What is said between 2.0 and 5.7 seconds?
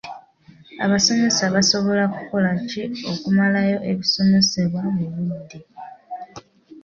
kukola ki okumalayo ebisomesebwa mu budde?